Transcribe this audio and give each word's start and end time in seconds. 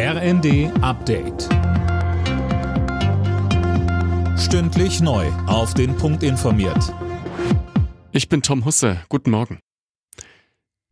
RND 0.00 0.70
Update. 0.80 1.48
Stündlich 4.38 5.00
neu. 5.00 5.26
Auf 5.48 5.74
den 5.74 5.96
Punkt 5.96 6.22
informiert. 6.22 6.94
Ich 8.12 8.28
bin 8.28 8.40
Tom 8.42 8.64
Husse. 8.64 9.00
Guten 9.08 9.32
Morgen. 9.32 9.58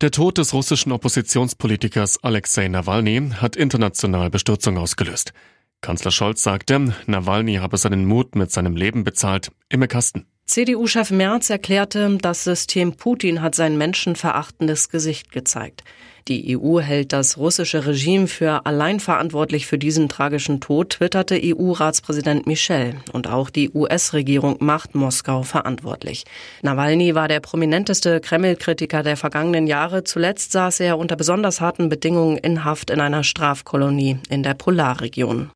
Der 0.01 0.11
Tod 0.11 0.37
des 0.37 0.53
russischen 0.53 0.91
Oppositionspolitikers 0.91 2.21
Alexei 2.21 2.67
Nawalny 2.67 3.29
hat 3.37 3.55
international 3.55 4.29
Bestürzung 4.29 4.77
ausgelöst. 4.77 5.31
Kanzler 5.79 6.11
Scholz 6.11 6.43
sagte, 6.43 6.93
Nawalny 7.05 7.55
habe 7.55 7.77
seinen 7.77 8.03
Mut 8.03 8.35
mit 8.35 8.51
seinem 8.51 8.75
Leben 8.75 9.05
bezahlt. 9.05 9.53
Imme 9.69 9.87
Kasten. 9.87 10.25
CDU-Chef 10.47 11.11
Merz 11.11 11.49
erklärte, 11.49 12.17
das 12.21 12.45
System 12.45 12.93
Putin 12.93 13.41
hat 13.41 13.53
sein 13.53 13.77
menschenverachtendes 13.77 14.87
Gesicht 14.87 15.31
gezeigt. 15.33 15.83
Die 16.29 16.57
EU 16.57 16.79
hält 16.79 17.11
das 17.11 17.37
russische 17.37 17.85
Regime 17.85 18.27
für 18.27 18.65
allein 18.65 19.01
verantwortlich 19.01 19.67
für 19.67 19.77
diesen 19.77 20.07
tragischen 20.07 20.61
Tod, 20.61 20.91
twitterte 20.91 21.39
EU-Ratspräsident 21.41 22.47
Michel. 22.47 22.95
Und 23.11 23.27
auch 23.27 23.49
die 23.49 23.69
US-Regierung 23.71 24.55
macht 24.59 24.95
Moskau 24.95 25.43
verantwortlich. 25.43 26.23
Nawalny 26.61 27.13
war 27.13 27.27
der 27.27 27.41
prominenteste 27.41 28.21
Kreml-Kritiker 28.21 29.03
der 29.03 29.17
vergangenen 29.17 29.67
Jahre. 29.67 30.05
Zuletzt 30.05 30.53
saß 30.53 30.79
er 30.79 30.97
unter 30.97 31.17
besonders 31.17 31.59
harten 31.59 31.89
Bedingungen 31.89 32.37
in 32.37 32.63
Haft 32.63 32.89
in 32.89 33.01
einer 33.01 33.23
Strafkolonie 33.23 34.19
in 34.29 34.43
der 34.43 34.53
Polarregion. 34.53 35.51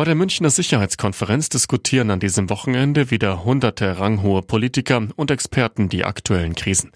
Bei 0.00 0.06
der 0.06 0.14
Münchner 0.14 0.48
Sicherheitskonferenz 0.48 1.50
diskutieren 1.50 2.10
an 2.10 2.20
diesem 2.20 2.48
Wochenende 2.48 3.10
wieder 3.10 3.44
hunderte 3.44 3.98
ranghohe 3.98 4.40
Politiker 4.40 5.06
und 5.14 5.30
Experten 5.30 5.90
die 5.90 6.06
aktuellen 6.06 6.54
Krisen. 6.54 6.92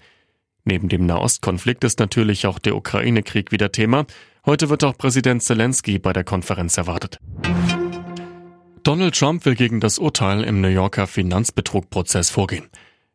Neben 0.63 0.89
dem 0.89 1.05
Nahostkonflikt 1.05 1.83
ist 1.83 1.99
natürlich 1.99 2.47
auch 2.47 2.57
der 2.57 2.75
Ukraine-Krieg 2.75 3.51
wieder 3.51 3.71
Thema. 3.71 4.07
Heute 4.43 4.69
wird 4.69 4.83
auch 4.83 4.97
Präsident 4.97 5.43
Zelensky 5.43 5.99
bei 5.99 6.13
der 6.13 6.23
Konferenz 6.23 6.77
erwartet. 6.77 7.19
Donald 8.81 9.15
Trump 9.15 9.45
will 9.45 9.53
gegen 9.53 9.79
das 9.79 9.99
Urteil 9.99 10.43
im 10.43 10.61
New 10.61 10.69
Yorker 10.69 11.05
Finanzbetrugprozess 11.05 12.31
vorgehen. 12.31 12.69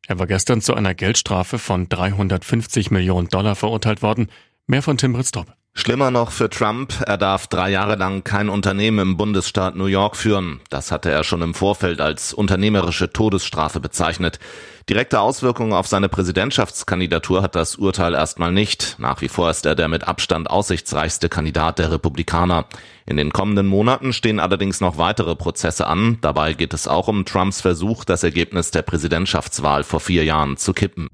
Er 0.06 0.20
war 0.20 0.28
gestern 0.28 0.60
zu 0.60 0.72
einer 0.74 0.94
Geldstrafe 0.94 1.58
von 1.58 1.88
350 1.88 2.92
Millionen 2.92 3.26
Dollar 3.26 3.56
verurteilt 3.56 4.02
worden. 4.02 4.28
Mehr 4.68 4.82
von 4.82 4.98
Tim 4.98 5.14
Britztrup. 5.14 5.52
Schlimmer 5.72 6.10
noch 6.10 6.30
für 6.32 6.50
Trump, 6.50 6.94
er 7.06 7.16
darf 7.16 7.46
drei 7.46 7.70
Jahre 7.70 7.94
lang 7.94 8.24
kein 8.24 8.48
Unternehmen 8.48 8.98
im 8.98 9.16
Bundesstaat 9.16 9.76
New 9.76 9.86
York 9.86 10.16
führen. 10.16 10.60
Das 10.68 10.90
hatte 10.90 11.10
er 11.10 11.24
schon 11.24 11.42
im 11.42 11.54
Vorfeld 11.54 12.00
als 12.00 12.34
unternehmerische 12.34 13.12
Todesstrafe 13.12 13.80
bezeichnet. 13.80 14.40
Direkte 14.88 15.20
Auswirkungen 15.20 15.72
auf 15.72 15.86
seine 15.86 16.08
Präsidentschaftskandidatur 16.08 17.42
hat 17.42 17.54
das 17.54 17.76
Urteil 17.76 18.14
erstmal 18.14 18.50
nicht. 18.50 18.96
Nach 18.98 19.20
wie 19.20 19.28
vor 19.28 19.48
ist 19.48 19.64
er 19.64 19.76
der 19.76 19.86
mit 19.86 20.08
Abstand 20.08 20.50
aussichtsreichste 20.50 21.28
Kandidat 21.28 21.78
der 21.78 21.92
Republikaner. 21.92 22.66
In 23.06 23.16
den 23.16 23.32
kommenden 23.32 23.66
Monaten 23.66 24.12
stehen 24.12 24.40
allerdings 24.40 24.80
noch 24.80 24.98
weitere 24.98 25.36
Prozesse 25.36 25.86
an. 25.86 26.18
Dabei 26.20 26.52
geht 26.52 26.74
es 26.74 26.88
auch 26.88 27.06
um 27.06 27.24
Trumps 27.24 27.60
Versuch, 27.60 28.04
das 28.04 28.24
Ergebnis 28.24 28.72
der 28.72 28.82
Präsidentschaftswahl 28.82 29.84
vor 29.84 30.00
vier 30.00 30.24
Jahren 30.24 30.56
zu 30.56 30.72
kippen. 30.72 31.08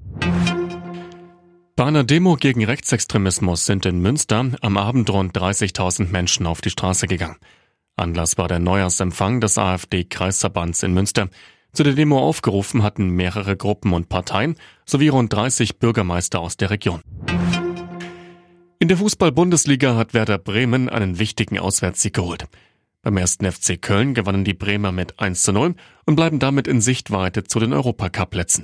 Bei 1.77 1.85
einer 1.85 2.03
Demo 2.03 2.37
gegen 2.37 2.65
Rechtsextremismus 2.65 3.67
sind 3.67 3.85
in 3.85 3.99
Münster 3.99 4.49
am 4.61 4.77
Abend 4.77 5.11
rund 5.11 5.37
30.000 5.37 6.09
Menschen 6.09 6.47
auf 6.47 6.59
die 6.59 6.71
Straße 6.71 7.05
gegangen. 7.05 7.35
Anlass 7.95 8.35
war 8.39 8.47
der 8.47 8.57
Neujahrsempfang 8.57 9.41
des 9.41 9.59
AfD-Kreisverbands 9.59 10.81
in 10.81 10.95
Münster. 10.95 11.29
Zu 11.73 11.83
der 11.83 11.93
Demo 11.93 12.17
aufgerufen 12.17 12.81
hatten 12.81 13.09
mehrere 13.09 13.55
Gruppen 13.55 13.93
und 13.93 14.09
Parteien 14.09 14.55
sowie 14.87 15.09
rund 15.09 15.31
30 15.31 15.77
Bürgermeister 15.77 16.39
aus 16.39 16.57
der 16.57 16.71
Region. 16.71 17.01
In 18.79 18.87
der 18.87 18.97
Fußball-Bundesliga 18.97 19.95
hat 19.95 20.15
Werder 20.15 20.39
Bremen 20.39 20.89
einen 20.89 21.19
wichtigen 21.19 21.59
Auswärtssieg 21.59 22.15
geholt. 22.15 22.45
Beim 23.03 23.17
ersten 23.17 23.45
FC 23.51 23.79
Köln 23.79 24.15
gewannen 24.15 24.45
die 24.45 24.55
Bremer 24.55 24.91
mit 24.91 25.19
1 25.19 25.43
zu 25.43 25.51
0 25.51 25.75
und 26.07 26.15
bleiben 26.15 26.39
damit 26.39 26.67
in 26.67 26.81
Sichtweite 26.81 27.43
zu 27.43 27.59
den 27.59 27.71
Europacup-Plätzen. 27.71 28.63